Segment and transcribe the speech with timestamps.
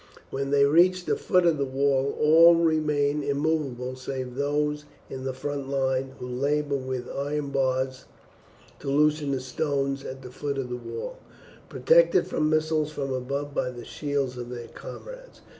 [0.31, 5.31] When they reach the foot of the wall all remain immovable save those in the
[5.35, 8.05] front line, who labour with iron bars
[8.79, 11.17] to loosen the stones at the foot of the wall,
[11.69, 15.41] protected from missiles from above by the shields of their comrades.